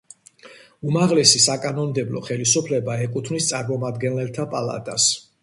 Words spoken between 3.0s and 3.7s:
ეკუთვნის